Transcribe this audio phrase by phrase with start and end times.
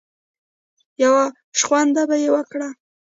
[1.03, 1.13] يو
[1.59, 2.61] شخوند به يې وکړ.